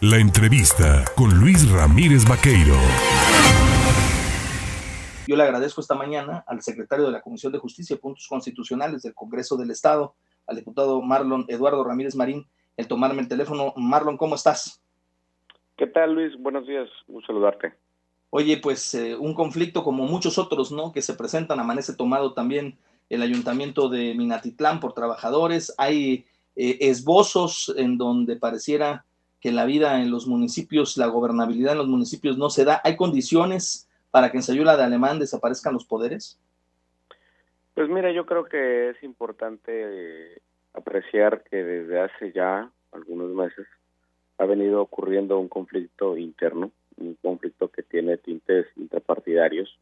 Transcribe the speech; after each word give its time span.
La 0.00 0.18
entrevista 0.18 1.04
con 1.16 1.40
Luis 1.40 1.68
Ramírez 1.72 2.24
Vaqueiro. 2.24 2.76
Yo 5.26 5.34
le 5.34 5.42
agradezco 5.42 5.80
esta 5.80 5.96
mañana 5.96 6.44
al 6.46 6.62
secretario 6.62 7.06
de 7.06 7.10
la 7.10 7.20
Comisión 7.20 7.50
de 7.50 7.58
Justicia 7.58 7.94
y 7.94 7.98
Puntos 7.98 8.28
Constitucionales 8.28 9.02
del 9.02 9.12
Congreso 9.12 9.56
del 9.56 9.72
Estado, 9.72 10.14
al 10.46 10.54
diputado 10.54 11.02
Marlon 11.02 11.46
Eduardo 11.48 11.82
Ramírez 11.82 12.14
Marín, 12.14 12.46
el 12.76 12.86
tomarme 12.86 13.22
el 13.22 13.28
teléfono. 13.28 13.72
Marlon, 13.74 14.16
¿cómo 14.16 14.36
estás? 14.36 14.80
¿Qué 15.76 15.88
tal, 15.88 16.14
Luis? 16.14 16.32
Buenos 16.38 16.64
días, 16.68 16.88
un 17.08 17.20
saludarte. 17.22 17.74
Oye, 18.30 18.58
pues 18.58 18.94
eh, 18.94 19.16
un 19.16 19.34
conflicto 19.34 19.82
como 19.82 20.04
muchos 20.04 20.38
otros, 20.38 20.70
¿no? 20.70 20.92
Que 20.92 21.02
se 21.02 21.14
presentan, 21.14 21.58
amanece 21.58 21.96
tomado 21.96 22.34
también 22.34 22.78
el 23.10 23.20
ayuntamiento 23.20 23.88
de 23.88 24.14
Minatitlán 24.14 24.78
por 24.78 24.92
trabajadores. 24.92 25.74
Hay 25.76 26.24
eh, 26.54 26.78
esbozos 26.82 27.74
en 27.76 27.98
donde 27.98 28.36
pareciera 28.36 29.04
que 29.40 29.52
la 29.52 29.64
vida 29.64 30.00
en 30.00 30.10
los 30.10 30.26
municipios, 30.26 30.96
la 30.96 31.06
gobernabilidad 31.06 31.72
en 31.72 31.78
los 31.78 31.88
municipios 31.88 32.36
no 32.38 32.50
se 32.50 32.64
da. 32.64 32.80
¿Hay 32.84 32.96
condiciones 32.96 33.88
para 34.10 34.30
que 34.30 34.38
en 34.38 34.42
Sayula 34.42 34.76
de 34.76 34.84
Alemán 34.84 35.18
desaparezcan 35.18 35.74
los 35.74 35.84
poderes? 35.84 36.38
Pues 37.74 37.88
mira, 37.88 38.10
yo 38.10 38.26
creo 38.26 38.44
que 38.44 38.90
es 38.90 39.02
importante 39.02 39.70
eh, 39.70 40.38
apreciar 40.74 41.44
que 41.44 41.62
desde 41.62 42.00
hace 42.00 42.32
ya 42.32 42.70
algunos 42.92 43.30
meses 43.30 43.66
ha 44.38 44.46
venido 44.46 44.82
ocurriendo 44.82 45.38
un 45.38 45.48
conflicto 45.48 46.16
interno, 46.16 46.72
un 46.96 47.14
conflicto 47.22 47.68
que 47.68 47.82
tiene 47.82 48.16
tintes 48.16 48.66
interpartidarios. 48.76 49.78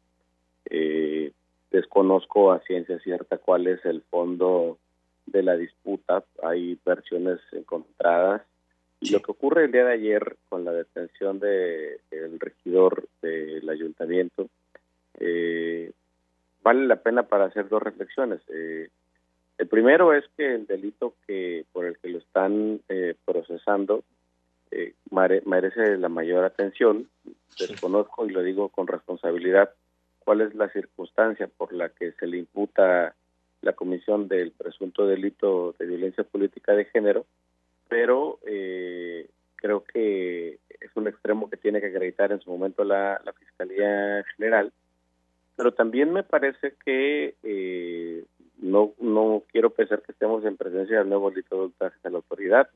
Eh, 0.69 1.31
desconozco 1.71 2.51
a 2.51 2.59
ciencia 2.61 2.99
cierta 2.99 3.37
cuál 3.37 3.67
es 3.67 3.83
el 3.85 4.01
fondo 4.03 4.77
de 5.25 5.43
la 5.43 5.57
disputa, 5.57 6.23
hay 6.43 6.79
versiones 6.85 7.39
encontradas 7.51 8.43
lo 9.01 9.21
que 9.21 9.31
ocurre 9.31 9.65
el 9.65 9.71
día 9.71 9.85
de 9.85 9.93
ayer 9.93 10.37
con 10.49 10.65
la 10.65 10.71
detención 10.71 11.39
de 11.39 11.99
el 12.11 12.39
regidor 12.39 13.07
del 13.21 13.67
ayuntamiento 13.69 14.49
eh, 15.19 15.91
vale 16.63 16.85
la 16.87 16.97
pena 16.97 17.23
para 17.23 17.45
hacer 17.45 17.69
dos 17.69 17.81
reflexiones. 17.81 18.41
Eh, 18.49 18.89
el 19.57 19.67
primero 19.67 20.13
es 20.13 20.25
que 20.35 20.55
el 20.55 20.67
delito 20.67 21.13
que 21.25 21.65
por 21.71 21.85
el 21.85 21.97
que 21.97 22.09
lo 22.09 22.19
están 22.19 22.81
eh, 22.89 23.15
procesando 23.25 24.03
merece 25.45 25.97
la 25.97 26.09
mayor 26.09 26.43
atención. 26.43 27.07
Desconozco 27.57 28.25
y 28.25 28.29
lo 28.29 28.43
digo 28.43 28.69
con 28.69 28.85
responsabilidad 28.85 29.71
cuál 30.19 30.41
es 30.41 30.53
la 30.53 30.69
circunstancia 30.69 31.47
por 31.47 31.73
la 31.73 31.89
que 31.89 32.11
se 32.11 32.27
le 32.27 32.37
imputa 32.37 33.15
la 33.61 33.73
comisión 33.73 34.27
del 34.27 34.51
presunto 34.51 35.07
delito 35.07 35.73
de 35.79 35.85
violencia 35.87 36.23
política 36.23 36.73
de 36.73 36.85
género 36.85 37.25
pero 37.89 38.39
eh, 38.45 39.29
creo 39.55 39.83
que 39.83 40.59
es 40.69 40.91
un 40.95 41.07
extremo 41.07 41.49
que 41.49 41.57
tiene 41.57 41.81
que 41.81 41.87
acreditar 41.87 42.31
en 42.31 42.41
su 42.41 42.49
momento 42.49 42.83
la, 42.83 43.21
Fiscalía 43.39 44.23
General, 44.35 44.71
pero 45.55 45.73
también 45.73 46.13
me 46.13 46.23
parece 46.23 46.75
que 46.85 47.35
eh, 47.43 48.23
no, 48.59 48.93
no 48.99 49.43
quiero 49.51 49.71
pensar 49.71 50.01
que 50.01 50.11
estemos 50.11 50.45
en 50.45 50.57
presencia 50.57 50.99
del 50.99 51.09
nuevo 51.09 51.31
delito 51.31 51.71
de 51.79 51.85
a 51.85 52.09
la 52.09 52.17
autoridad, 52.17 52.69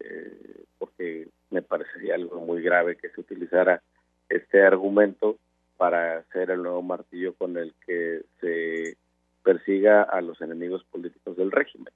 eh, 0.00 0.64
porque 0.78 1.28
me 1.50 1.62
parecería 1.62 2.16
algo 2.16 2.40
muy 2.40 2.62
grave 2.62 2.96
que 2.96 3.10
se 3.10 3.20
utilizara 3.20 3.82
este 4.28 4.62
argumento 4.62 5.38
para 5.76 6.18
hacer 6.18 6.50
el 6.50 6.62
nuevo 6.62 6.82
martillo 6.82 7.34
con 7.34 7.56
el 7.56 7.72
que 7.86 8.22
se 8.40 8.96
persiga 9.44 10.02
a 10.02 10.20
los 10.20 10.40
enemigos 10.40 10.82
políticos 10.84 11.36
del 11.36 11.52
régimen. 11.52 11.92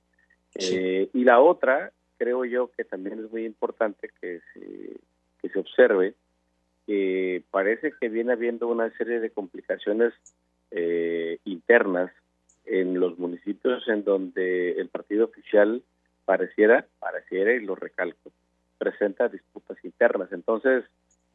y 0.54 1.24
la 1.24 1.40
otra 1.40 1.92
creo 2.20 2.44
yo 2.44 2.70
que 2.76 2.84
también 2.84 3.18
es 3.18 3.30
muy 3.30 3.46
importante 3.46 4.10
que 4.20 4.42
se, 4.52 5.00
que 5.40 5.48
se 5.48 5.58
observe 5.58 6.14
que 6.86 7.42
parece 7.50 7.94
que 7.98 8.10
viene 8.10 8.32
habiendo 8.32 8.68
una 8.68 8.90
serie 8.98 9.20
de 9.20 9.30
complicaciones 9.30 10.12
eh, 10.70 11.38
internas 11.44 12.12
en 12.66 13.00
los 13.00 13.18
municipios 13.18 13.88
en 13.88 14.04
donde 14.04 14.72
el 14.72 14.88
partido 14.90 15.24
oficial 15.24 15.82
pareciera, 16.26 16.86
pareciera 16.98 17.54
y 17.54 17.64
lo 17.64 17.74
recalco, 17.74 18.30
presenta 18.76 19.28
disputas 19.28 19.82
internas. 19.82 20.30
Entonces, 20.30 20.84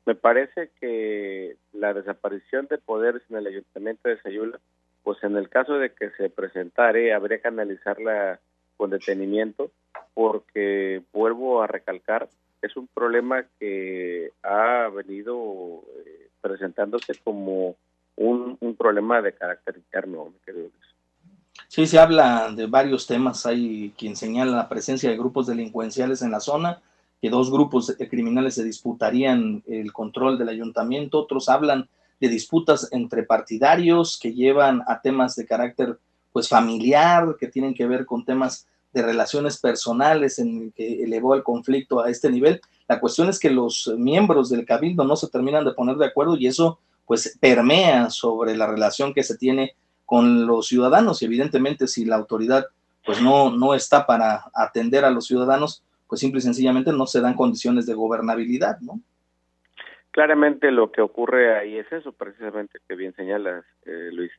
me 0.05 0.13
parece 0.13 0.69
que 0.79 1.55
la 1.73 1.95
desaparición 1.95 2.67
de 2.67 2.77
poderes 2.77 3.23
en 3.31 3.37
el 3.37 3.47
ayuntamiento 3.47 4.07
de 4.07 4.21
Sayula, 4.21 4.59
pues 5.03 5.17
en 5.23 5.35
el 5.35 5.49
caso 5.49 5.79
de 5.79 5.89
que 5.89 6.11
se 6.11 6.29
presentare, 6.29 7.11
habría 7.11 7.39
que 7.39 7.47
analizarla 7.47 8.39
con 8.77 8.89
detenimiento 8.89 9.71
porque 10.13 11.03
vuelvo 11.13 11.61
a 11.61 11.67
recalcar, 11.67 12.29
es 12.61 12.75
un 12.77 12.87
problema 12.87 13.45
que 13.59 14.31
ha 14.41 14.89
venido 14.89 15.83
eh, 16.05 16.29
presentándose 16.41 17.13
como 17.23 17.75
un, 18.15 18.57
problema 18.77 19.21
de 19.21 19.33
carácter 19.33 19.77
interno, 19.77 20.25
mi 20.25 20.39
querido 20.45 20.69
Sí, 21.67 21.87
se 21.87 21.99
habla 21.99 22.51
de 22.55 22.67
varios 22.67 23.07
temas. 23.07 23.45
Hay 23.45 23.93
quien 23.97 24.15
señala 24.15 24.55
la 24.55 24.69
presencia 24.69 25.09
de 25.09 25.17
grupos 25.17 25.47
delincuenciales 25.47 26.21
en 26.21 26.31
la 26.31 26.39
zona, 26.39 26.81
que 27.21 27.29
dos 27.29 27.51
grupos 27.51 27.95
criminales 28.09 28.55
se 28.55 28.63
disputarían 28.63 29.63
el 29.65 29.91
control 29.91 30.37
del 30.37 30.49
ayuntamiento. 30.49 31.19
Otros 31.19 31.49
hablan 31.49 31.89
de 32.19 32.29
disputas 32.29 32.89
entre 32.91 33.23
partidarios 33.23 34.19
que 34.21 34.33
llevan 34.33 34.83
a 34.87 35.01
temas 35.01 35.35
de 35.35 35.45
carácter 35.45 35.97
pues 36.35 36.49
familiar, 36.49 37.37
que 37.39 37.47
tienen 37.47 37.73
que 37.73 37.87
ver 37.87 38.05
con 38.05 38.25
temas 38.25 38.67
de 38.91 39.01
relaciones 39.01 39.57
personales 39.57 40.37
en 40.37 40.73
que 40.73 41.01
elevó 41.01 41.33
el 41.33 41.43
conflicto 41.43 42.03
a 42.03 42.09
este 42.09 42.29
nivel. 42.29 42.59
La 42.89 42.99
cuestión 42.99 43.29
es 43.29 43.39
que 43.39 43.49
los 43.49 43.89
miembros 43.97 44.49
del 44.49 44.65
cabildo 44.65 45.05
no 45.05 45.15
se 45.15 45.29
terminan 45.29 45.63
de 45.63 45.71
poner 45.71 45.95
de 45.95 46.07
acuerdo 46.07 46.35
y 46.35 46.47
eso 46.47 46.77
pues 47.05 47.37
permea 47.39 48.09
sobre 48.09 48.57
la 48.57 48.67
relación 48.67 49.13
que 49.13 49.23
se 49.23 49.37
tiene 49.37 49.75
con 50.05 50.45
los 50.45 50.67
ciudadanos 50.67 51.21
y 51.21 51.25
evidentemente 51.25 51.87
si 51.87 52.03
la 52.03 52.17
autoridad 52.17 52.65
pues 53.05 53.21
no, 53.21 53.49
no 53.49 53.73
está 53.73 54.05
para 54.05 54.43
atender 54.53 55.05
a 55.05 55.11
los 55.11 55.27
ciudadanos, 55.27 55.85
pues 56.09 56.19
simple 56.19 56.39
y 56.39 56.41
sencillamente 56.41 56.91
no 56.91 57.07
se 57.07 57.21
dan 57.21 57.35
condiciones 57.35 57.85
de 57.85 57.93
gobernabilidad, 57.93 58.81
¿no? 58.81 58.99
Claramente 60.11 60.69
lo 60.69 60.91
que 60.91 60.99
ocurre 60.99 61.57
ahí 61.57 61.77
es 61.77 61.89
eso, 61.93 62.11
precisamente 62.11 62.79
que 62.89 62.95
bien 62.95 63.15
señalas, 63.15 63.63
eh, 63.85 64.09
Luis. 64.11 64.33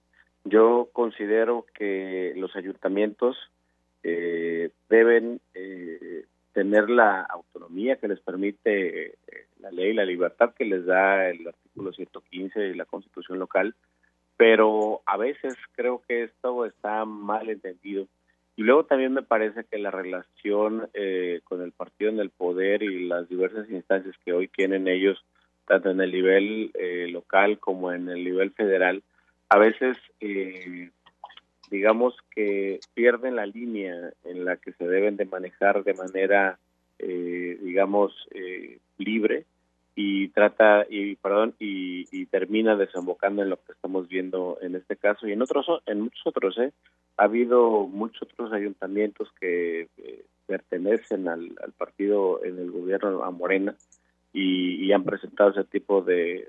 Yo 0.49 0.89
considero 0.93 1.67
que 1.75 2.33
los 2.37 2.55
ayuntamientos 2.55 3.37
eh, 4.05 4.71
deben 4.89 5.41
eh, 5.55 6.25
tener 6.53 6.89
la 6.89 7.23
autonomía 7.23 7.97
que 7.97 8.07
les 8.07 8.21
permite 8.21 9.07
eh, 9.07 9.15
la 9.59 9.73
ley, 9.73 9.93
la 9.93 10.05
libertad 10.05 10.55
que 10.55 10.65
les 10.65 10.87
da 10.87 11.29
el 11.31 11.49
artículo 11.49 11.93
115 11.93 12.61
de 12.61 12.77
la 12.77 12.85
Constitución 12.85 13.41
local, 13.41 13.75
pero 14.37 15.03
a 15.05 15.17
veces 15.17 15.57
creo 15.75 16.01
que 16.07 16.23
esto 16.23 16.65
está 16.65 17.05
mal 17.05 17.49
entendido. 17.49 18.07
Y 18.55 18.63
luego 18.63 18.85
también 18.85 19.15
me 19.15 19.23
parece 19.23 19.65
que 19.65 19.79
la 19.79 19.91
relación 19.91 20.89
eh, 20.95 21.41
con 21.43 21.61
el 21.61 21.73
partido 21.73 22.13
en 22.13 22.21
el 22.21 22.31
poder 22.31 22.85
y 22.85 23.09
las 23.09 23.29
diversas 23.29 23.69
instancias 23.69 24.15
que 24.25 24.33
hoy 24.33 24.47
tienen 24.47 24.87
ellos, 24.87 25.25
tanto 25.67 25.91
en 25.91 26.01
el 26.01 26.13
nivel 26.13 26.71
local 27.13 27.59
como 27.59 27.93
en 27.93 28.09
el 28.09 28.23
nivel 28.23 28.53
federal, 28.53 29.03
a 29.49 29.59
veces 29.59 29.97
eh, 30.21 30.91
digamos 31.71 32.15
que 32.35 32.81
pierden 32.95 33.37
la 33.37 33.47
línea 33.47 34.13
en 34.25 34.45
la 34.45 34.57
que 34.57 34.73
se 34.73 34.87
deben 34.87 35.17
de 35.17 35.25
manejar 35.25 35.85
de 35.85 35.95
manera, 35.95 36.59
eh, 36.99 37.59
digamos, 37.63 38.13
eh, 38.33 38.79
libre 38.99 39.45
y 39.95 40.29
trata 40.29 40.87
y 40.89 41.17
perdón 41.17 41.55
y, 41.59 42.27
termina 42.27 42.77
desembocando 42.77 43.43
en 43.43 43.51
lo 43.51 43.57
que 43.57 43.73
estamos 43.73 44.09
viendo 44.09 44.59
en 44.61 44.75
este 44.75 44.97
caso. 44.97 45.27
Y 45.27 45.33
en 45.33 45.43
otros 45.43 45.67
en 45.87 46.03
muchos 46.03 46.27
otros 46.27 46.59
eh 46.59 46.73
ha 47.17 47.25
habido 47.25 47.87
muchos 47.87 48.29
otros 48.31 48.53
ayuntamientos 48.53 49.33
que 49.41 49.89
eh, 49.97 50.25
pertenecen 50.47 51.29
al, 51.29 51.51
partido 51.79 52.45
en 52.45 52.59
el 52.59 52.71
gobierno 52.71 53.25
a 53.25 53.31
Morena 53.31 53.75
y, 54.35 54.93
han 54.93 55.05
presentado 55.05 55.51
ese 55.51 55.65
tipo 55.65 56.03
de, 56.03 56.49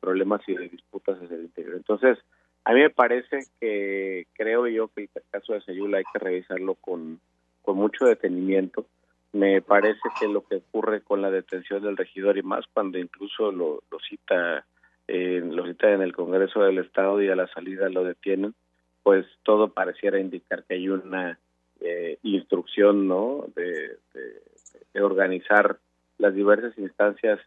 problemas 0.00 0.40
y 0.48 0.54
de 0.54 0.68
disputas 0.68 1.18
hacia 1.22 1.36
el 1.36 1.42
interior. 1.42 1.76
Entonces 1.76 2.18
a 2.66 2.72
mí 2.72 2.80
me 2.80 2.90
parece 2.90 3.46
que 3.60 4.26
creo 4.32 4.66
yo 4.66 4.88
que 4.88 5.02
el 5.02 5.22
caso 5.30 5.52
de 5.52 5.60
Sayula 5.60 5.98
hay 5.98 6.04
que 6.12 6.18
revisarlo 6.18 6.74
con, 6.74 7.20
con 7.62 7.76
mucho 7.76 8.06
detenimiento. 8.06 8.86
Me 9.32 9.62
parece 9.62 10.00
que 10.18 10.26
lo 10.26 10.44
que 10.44 10.56
ocurre 10.56 11.00
con 11.00 11.22
la 11.22 11.30
detención 11.30 11.84
del 11.84 11.96
regidor 11.96 12.38
y 12.38 12.42
más 12.42 12.64
cuando 12.74 12.98
incluso 12.98 13.52
lo, 13.52 13.82
cita 14.08 14.66
eh, 15.06 15.40
lo 15.44 15.64
cita 15.64 15.92
en 15.92 16.02
el 16.02 16.12
Congreso 16.12 16.60
del 16.60 16.78
Estado 16.78 17.22
y 17.22 17.28
a 17.28 17.36
la 17.36 17.46
salida 17.46 17.88
lo 17.88 18.02
detienen, 18.02 18.52
pues 19.04 19.26
todo 19.44 19.68
pareciera 19.68 20.18
indicar 20.18 20.64
que 20.64 20.74
hay 20.74 20.88
una 20.88 21.38
eh, 21.78 22.18
instrucción, 22.24 23.06
¿no? 23.06 23.44
De, 23.54 23.96
de, 24.12 25.00
organizar 25.00 25.76
las 26.18 26.34
diversas 26.34 26.76
instancias 26.78 27.38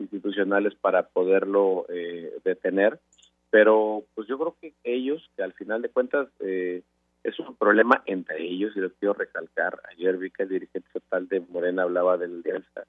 institucionales 0.00 0.74
para 0.74 1.06
poderlo 1.06 1.86
eh, 1.90 2.32
detener 2.42 2.98
pero 3.54 4.02
pues 4.16 4.26
yo 4.26 4.36
creo 4.36 4.56
que 4.60 4.72
ellos, 4.82 5.30
que 5.36 5.44
al 5.44 5.52
final 5.52 5.80
de 5.80 5.88
cuentas 5.88 6.26
eh, 6.40 6.82
es 7.22 7.38
un 7.38 7.54
problema 7.54 8.02
entre 8.04 8.42
ellos, 8.42 8.72
y 8.74 8.80
lo 8.80 8.90
quiero 8.90 9.14
recalcar, 9.14 9.80
ayer 9.92 10.16
vi 10.16 10.32
que 10.32 10.42
el 10.42 10.48
dirigente 10.48 10.88
total 10.92 11.28
de 11.28 11.38
Morena 11.38 11.84
hablaba 11.84 12.16
del 12.16 12.42
alianza 12.44 12.82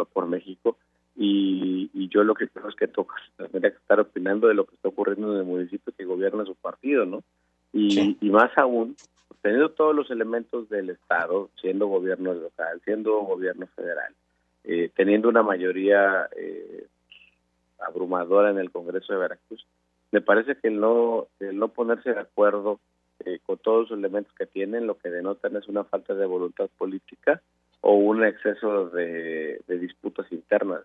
va 0.00 0.04
por 0.04 0.28
México 0.28 0.78
y, 1.16 1.90
yo 2.08 2.22
lo 2.22 2.34
que 2.34 2.46
creo 2.46 2.68
es 2.68 2.76
que 2.76 2.86
toca 2.86 3.16
tendría 3.36 3.72
que 3.72 3.78
estar 3.78 3.98
opinando 3.98 4.46
de 4.46 4.54
lo 4.54 4.66
que 4.66 4.76
está 4.76 4.90
ocurriendo 4.90 5.32
en 5.32 5.38
el 5.38 5.44
municipio 5.44 5.92
que 5.96 6.04
gobierna 6.04 6.44
su 6.44 6.54
partido, 6.54 7.04
¿no? 7.04 7.24
Y, 7.72 8.16
y 8.20 8.30
más 8.30 8.52
aún, 8.56 8.94
teniendo 9.40 9.70
todos 9.70 9.96
los 9.96 10.08
elementos 10.10 10.68
del 10.68 10.90
Estado, 10.90 11.48
siendo 11.60 11.86
gobierno 11.86 12.32
local, 12.34 12.80
siendo 12.84 13.18
gobierno 13.22 13.66
federal, 13.74 14.14
eh, 14.62 14.88
teniendo 14.94 15.28
una 15.28 15.42
mayoría 15.42 16.28
eh, 16.36 16.86
abrumadora 17.80 18.50
en 18.50 18.58
el 18.58 18.70
Congreso 18.70 19.14
de 19.14 19.18
Veracruz, 19.18 19.66
me 20.12 20.20
parece 20.20 20.56
que 20.56 20.70
no, 20.70 21.26
no 21.40 21.68
ponerse 21.68 22.12
de 22.12 22.20
acuerdo 22.20 22.78
eh, 23.24 23.40
con 23.44 23.58
todos 23.58 23.90
los 23.90 23.98
elementos 23.98 24.32
que 24.34 24.46
tienen, 24.46 24.86
lo 24.86 24.98
que 24.98 25.08
denotan 25.08 25.56
es 25.56 25.66
una 25.68 25.84
falta 25.84 26.14
de 26.14 26.26
voluntad 26.26 26.68
política 26.76 27.40
o 27.80 27.94
un 27.94 28.24
exceso 28.24 28.90
de, 28.90 29.60
disputas 29.68 30.30
internas. 30.30 30.82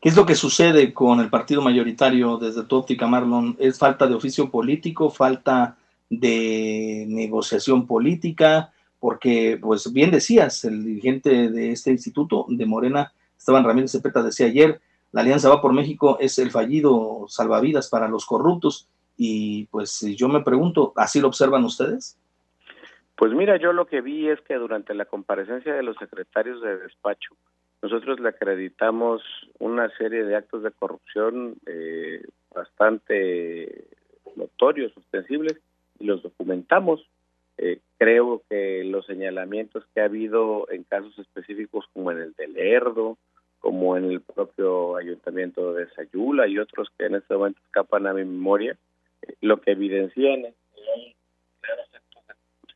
¿Qué 0.00 0.08
es 0.08 0.16
lo 0.16 0.26
que 0.26 0.34
sucede 0.34 0.92
con 0.92 1.20
el 1.20 1.30
partido 1.30 1.62
mayoritario 1.62 2.36
desde 2.36 2.64
tu 2.64 2.76
óptica, 2.76 3.06
Marlon? 3.06 3.56
¿Es 3.58 3.78
falta 3.78 4.06
de 4.06 4.14
oficio 4.14 4.50
político, 4.50 5.08
falta 5.08 5.78
de 6.10 7.06
negociación 7.08 7.86
política? 7.86 8.72
Porque, 8.98 9.58
pues 9.60 9.90
bien 9.92 10.10
decías, 10.10 10.64
el 10.64 10.84
dirigente 10.84 11.48
de 11.48 11.72
este 11.72 11.90
instituto 11.90 12.44
de 12.48 12.66
Morena, 12.66 13.12
Esteban 13.38 13.64
Ramírez 13.64 13.92
Cepeta, 13.92 14.22
decía 14.22 14.46
ayer, 14.46 14.80
la 15.14 15.20
Alianza 15.20 15.48
Va 15.48 15.62
por 15.62 15.72
México 15.72 16.18
es 16.18 16.40
el 16.40 16.50
fallido 16.50 17.26
salvavidas 17.28 17.88
para 17.88 18.08
los 18.08 18.26
corruptos. 18.26 18.88
Y 19.16 19.66
pues 19.66 20.00
yo 20.16 20.28
me 20.28 20.42
pregunto, 20.42 20.92
¿así 20.96 21.20
lo 21.20 21.28
observan 21.28 21.62
ustedes? 21.62 22.18
Pues 23.14 23.32
mira, 23.32 23.56
yo 23.56 23.72
lo 23.72 23.86
que 23.86 24.00
vi 24.00 24.28
es 24.28 24.40
que 24.40 24.54
durante 24.54 24.92
la 24.92 25.04
comparecencia 25.04 25.72
de 25.72 25.84
los 25.84 25.96
secretarios 25.98 26.60
de 26.62 26.78
despacho, 26.78 27.36
nosotros 27.80 28.18
le 28.18 28.30
acreditamos 28.30 29.22
una 29.60 29.88
serie 29.96 30.24
de 30.24 30.34
actos 30.34 30.64
de 30.64 30.72
corrupción 30.72 31.58
eh, 31.66 32.26
bastante 32.52 33.86
notorios, 34.34 34.96
ostensibles, 34.96 35.60
y 36.00 36.06
los 36.06 36.24
documentamos. 36.24 37.06
Eh, 37.56 37.78
creo 37.98 38.42
que 38.50 38.82
los 38.82 39.06
señalamientos 39.06 39.84
que 39.94 40.00
ha 40.00 40.06
habido 40.06 40.68
en 40.72 40.82
casos 40.82 41.16
específicos 41.20 41.84
como 41.92 42.10
en 42.10 42.18
el 42.18 42.32
del 42.32 42.54
Lerdo, 42.54 43.16
como 43.64 43.96
en 43.96 44.04
el 44.04 44.20
propio 44.20 44.96
ayuntamiento 44.96 45.72
de 45.72 45.88
Sayula 45.94 46.46
y 46.46 46.58
otros 46.58 46.90
que 46.98 47.06
en 47.06 47.14
este 47.14 47.32
momento 47.32 47.58
escapan 47.64 48.06
a 48.06 48.12
mi 48.12 48.22
memoria, 48.22 48.76
eh, 49.22 49.34
lo 49.40 49.58
que 49.62 49.70
evidencian 49.70 50.44
es 50.44 50.54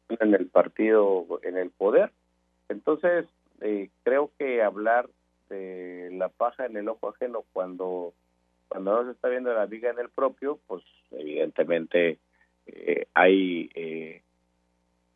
en 0.08 0.35
el 0.35 0.46
partido, 0.46 1.26
en 1.43 1.58
el 1.58 1.69
poder. 1.69 2.11
Entonces, 2.70 3.26
eh, 3.61 3.90
creo 4.02 4.31
que 4.38 4.62
hablar 4.62 5.11
de 5.50 6.08
la 6.12 6.31
paja 6.31 6.64
en 6.64 6.79
el 6.79 6.88
ojo 6.88 7.11
ajeno 7.11 7.44
cuando 7.52 8.14
cuando 8.69 8.94
no 8.96 9.05
se 9.05 9.12
está 9.12 9.29
viendo 9.29 9.52
la 9.52 9.67
viga 9.67 9.90
en 9.90 9.99
el 9.99 10.08
propio, 10.08 10.58
pues 10.67 10.82
evidentemente 11.11 12.17
eh, 12.67 13.06
hay 13.12 13.69
eh, 13.75 14.23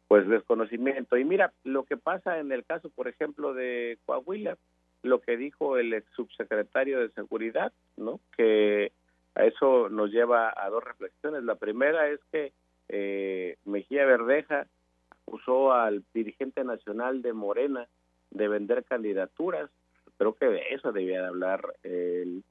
pues 0.06 0.28
desconocimiento. 0.28 1.16
Y 1.16 1.24
mira, 1.24 1.50
lo 1.64 1.84
que 1.84 1.96
pasa 1.96 2.40
en 2.40 2.52
el 2.52 2.62
caso, 2.64 2.90
por 2.90 3.08
ejemplo, 3.08 3.54
de 3.54 3.96
Coahuila, 4.04 4.58
lo 5.02 5.20
que 5.20 5.37
dijo 5.37 5.76
el 5.76 5.93
ex 5.94 6.06
subsecretario 6.14 7.00
de 7.00 7.10
Seguridad, 7.10 7.72
¿no? 7.96 8.20
Que 8.37 8.93
a 9.34 9.44
eso 9.44 9.88
nos 9.88 10.10
lleva 10.10 10.52
a 10.56 10.69
dos 10.70 10.84
reflexiones. 10.84 11.43
La 11.43 11.56
primera 11.56 12.08
es 12.08 12.20
que 12.31 12.52
eh, 12.88 13.56
Mejía 13.64 14.04
Verdeja 14.04 14.66
acusó 15.10 15.72
al 15.72 16.04
dirigente 16.14 16.64
nacional 16.64 17.22
de 17.22 17.32
Morena 17.32 17.88
de 18.31 18.49
vender 18.49 18.84
candidaturas. 18.84 19.70
Creo 20.19 20.34
que 20.34 20.46
de 20.46 20.62
eso 20.70 20.93
debía 20.93 21.22
de 21.22 21.28
hablar 21.28 21.62
el, 21.82 22.44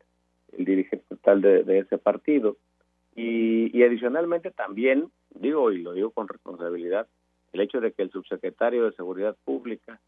dirigente 0.58 1.06
total 1.10 1.42
de, 1.42 1.80
ese 1.80 1.98
partido. 1.98 2.58
Y, 3.16 3.78
y 3.78 3.84
adicionalmente 3.84 4.52
también, 4.52 5.12
digo, 5.32 5.72
y 5.72 5.82
lo 5.82 5.94
digo 5.94 6.12
con 6.12 6.28
responsabilidad, 6.28 7.08
el 7.54 7.62
hecho 7.62 7.80
de 7.82 7.92
que 7.92 8.02
el 8.02 8.12
subsecretario 8.12 8.86
de 8.86 8.96
Seguridad 8.96 9.36
Pública 9.44 10.00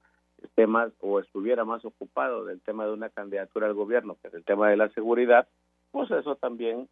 esté 0.43 0.67
más 0.67 0.91
o 0.99 1.19
estuviera 1.19 1.65
más 1.65 1.83
ocupado 1.85 2.45
del 2.45 2.61
tema 2.61 2.85
de 2.85 2.93
una 2.93 3.09
candidatura 3.09 3.67
al 3.67 3.73
gobierno 3.73 4.17
que 4.21 4.29
del 4.29 4.43
tema 4.43 4.69
de 4.69 4.77
la 4.77 4.89
seguridad, 4.89 5.47
pues 5.91 6.11
eso 6.11 6.35
también 6.35 6.87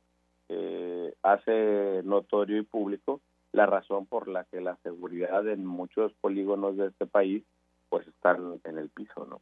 eh, 0.50 1.14
hace 1.24 2.02
notorio 2.04 2.58
y 2.58 2.64
público 2.64 3.22
la 3.52 3.66
razón 3.66 4.06
por 4.06 4.28
la 4.28 4.46
que 4.46 4.62
la 4.62 4.78
seguridad 4.84 5.48
en 5.48 5.66
muchos 5.66 6.14
polígonos 6.22 6.78
de 6.78 6.88
este 6.88 7.06
país 7.06 7.44
pues 7.90 8.08
están 8.08 8.60
en 8.64 8.78
el 8.78 8.90
piso, 8.90 9.28
¿no? 9.30 9.42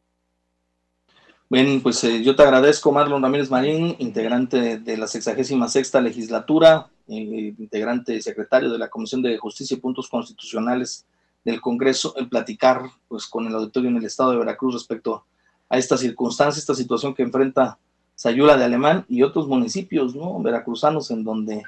Bien, 1.48 1.82
pues 1.82 2.02
eh, 2.04 2.22
yo 2.22 2.36
te 2.36 2.44
agradezco, 2.44 2.92
Marlon 2.92 3.22
Ramírez 3.22 3.50
Marín, 3.50 3.96
integrante 3.98 4.78
de 4.78 4.96
la 4.96 5.08
66 5.08 5.72
sexta 5.72 6.00
legislatura, 6.00 6.86
eh, 7.08 7.54
integrante 7.58 8.14
y 8.14 8.22
secretario 8.22 8.70
de 8.70 8.78
la 8.78 8.88
Comisión 8.88 9.20
de 9.20 9.36
Justicia 9.36 9.76
y 9.76 9.80
Puntos 9.80 10.08
Constitucionales 10.08 11.06
del 11.44 11.60
Congreso, 11.60 12.14
en 12.16 12.28
platicar 12.28 12.82
pues 13.08 13.26
con 13.26 13.46
el 13.46 13.54
auditorio 13.54 13.90
en 13.90 13.96
el 13.96 14.04
estado 14.04 14.32
de 14.32 14.38
Veracruz 14.38 14.74
respecto 14.74 15.24
a 15.68 15.78
esta 15.78 15.96
circunstancia, 15.96 16.58
esta 16.58 16.74
situación 16.74 17.14
que 17.14 17.22
enfrenta 17.22 17.78
Sayula 18.14 18.56
de 18.56 18.64
Alemán 18.64 19.06
y 19.08 19.22
otros 19.22 19.48
municipios, 19.48 20.14
¿no? 20.14 20.38
Veracruzanos 20.40 21.10
en 21.10 21.24
donde 21.24 21.62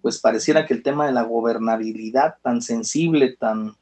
pues 0.00 0.20
pareciera 0.20 0.64
que 0.64 0.74
el 0.74 0.82
tema 0.82 1.06
de 1.06 1.12
la 1.12 1.22
gobernabilidad 1.22 2.36
tan 2.42 2.62
sensible, 2.62 3.36
tan 3.36 3.74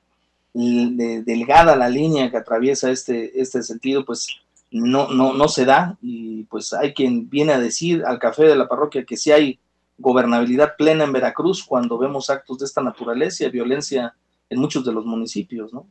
delgada 0.55 1.77
la 1.77 1.89
línea 1.89 2.31
que 2.31 2.39
atraviesa 2.39 2.91
este, 2.91 3.41
este 3.41 3.63
sentido, 3.63 4.05
pues 4.05 4.27
no, 4.71 5.09
no, 5.09 5.35
no 5.35 5.49
se 5.49 5.65
da 5.65 5.99
y 6.03 6.45
pues 6.45 6.73
hay 6.73 6.95
quien 6.95 7.29
viene 7.29 7.53
a 7.53 7.61
decir 7.61 8.05
al 8.05 8.19
café 8.19 8.45
de 8.45 8.57
la 8.57 8.67
parroquia 8.67 9.05
que 9.05 9.17
sí 9.17 9.31
hay 9.31 9.61
gobernabilidad 9.99 10.77
plena 10.77 11.05
en 11.05 11.13
Veracruz 11.13 11.63
cuando 11.65 11.99
vemos 11.99 12.31
actos 12.31 12.59
de 12.59 12.65
esta 12.65 12.83
naturaleza 12.83 13.49
violencia 13.49 14.15
en 14.51 14.61
muchos 14.61 14.85
de 14.85 14.93
los 14.93 15.05
municipios, 15.05 15.73
¿no? 15.73 15.87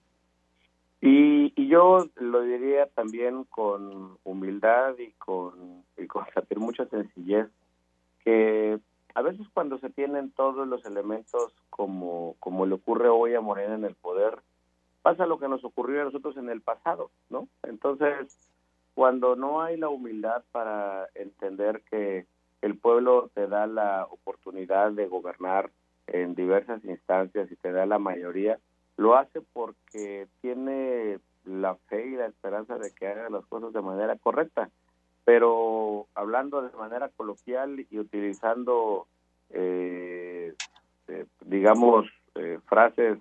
Y, 1.02 1.54
y 1.56 1.68
yo 1.68 2.08
lo 2.16 2.42
diría 2.42 2.88
también 2.88 3.44
con 3.44 4.18
humildad 4.24 4.98
y 4.98 5.12
con, 5.12 5.84
y 5.98 6.08
con 6.08 6.26
mucha 6.58 6.86
sencillez, 6.88 7.48
que 8.24 8.80
a 9.14 9.22
veces 9.22 9.46
cuando 9.54 9.78
se 9.78 9.90
tienen 9.90 10.32
todos 10.32 10.68
los 10.68 10.86
elementos 10.86 11.54
como, 11.70 12.36
como 12.40 12.66
le 12.66 12.76
ocurre 12.76 13.10
hoy 13.10 13.36
a 13.36 13.42
Morena 13.42 13.76
en 13.76 13.86
el 13.86 13.96
poder, 13.96 14.40
pasa 15.02 15.28
lo 15.28 15.38
que 15.38 15.48
nos 15.48 15.64
ocurrió 15.64 16.02
a 16.02 16.06
nosotros 16.06 16.36
en 16.38 16.50
el 16.50 16.62
pasado, 16.62 17.12
¿no? 17.30 17.48
Entonces, 17.64 18.36
cuando 18.96 19.36
no 19.36 19.62
hay 19.62 19.78
la 19.78 19.90
humildad 19.90 20.44
para 20.52 21.08
entender 21.14 21.84
que 21.90 22.26
el 22.62 22.76
pueblo 22.78 23.30
te 23.34 23.48
da 23.48 23.68
la 23.68 24.08
oportunidad 24.10 24.92
de 24.92 25.08
gobernar 25.08 25.70
en 26.08 26.36
diversas 26.36 26.84
instancias 26.86 27.52
y 27.52 27.56
te 27.56 27.72
da 27.72 27.86
la 27.86 28.00
mayoría, 28.00 28.60
lo 28.98 29.16
hace 29.16 29.42
porque 29.42 30.28
tiene 30.42 31.20
la 31.46 31.76
fe 31.76 32.08
y 32.08 32.12
la 32.12 32.28
esperanza 32.28 32.78
de 32.78 32.92
que 32.92 33.08
haga 33.08 33.30
las 33.30 33.46
cosas 33.46 33.74
de 33.74 33.82
manera 33.82 34.16
correcta 34.18 34.70
pero 35.26 36.08
hablando 36.14 36.62
de 36.62 36.78
manera 36.78 37.10
coloquial 37.10 37.86
y 37.90 38.00
utilizando, 38.00 39.08
eh, 39.50 40.54
eh, 41.08 41.26
digamos, 41.42 42.06
eh, 42.36 42.60
frases 42.68 43.18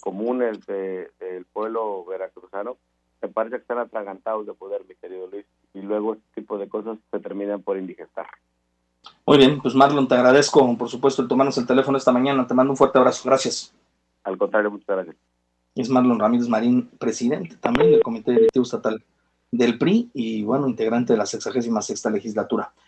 comunes 0.00 0.58
del 0.66 1.44
pueblo 1.52 2.04
veracruzano, 2.06 2.78
me 3.22 3.28
parece 3.28 3.56
que 3.56 3.62
están 3.62 3.78
atragantados 3.78 4.46
de 4.46 4.54
poder, 4.54 4.84
mi 4.88 4.94
querido 4.96 5.26
Luis, 5.28 5.46
y 5.74 5.82
luego 5.82 6.14
este 6.14 6.40
tipo 6.40 6.58
de 6.58 6.68
cosas 6.68 6.98
se 7.10 7.20
terminan 7.20 7.62
por 7.62 7.76
indigestar. 7.78 8.26
Muy 9.26 9.38
bien, 9.38 9.60
pues 9.62 9.74
Marlon, 9.74 10.06
te 10.06 10.14
agradezco, 10.14 10.76
por 10.76 10.90
supuesto, 10.90 11.22
el 11.22 11.28
tomarnos 11.28 11.56
el 11.56 11.66
teléfono 11.66 11.96
esta 11.96 12.12
mañana. 12.12 12.46
Te 12.46 12.52
mando 12.52 12.72
un 12.72 12.76
fuerte 12.76 12.98
abrazo. 12.98 13.22
Gracias. 13.24 13.72
Al 14.22 14.36
contrario, 14.36 14.70
muchas 14.70 14.86
gracias. 14.86 15.16
Es 15.74 15.88
Marlon 15.88 16.18
Ramírez 16.20 16.48
Marín, 16.48 16.90
presidente 16.98 17.56
también 17.56 17.90
del 17.90 18.02
Comité 18.02 18.32
Directivo 18.32 18.64
Estatal 18.64 19.02
del 19.50 19.78
PRI 19.78 20.10
y, 20.12 20.42
bueno, 20.42 20.68
integrante 20.68 21.14
de 21.14 21.18
la 21.18 21.26
66 21.26 21.72
sexta 21.86 22.10
legislatura. 22.10 22.72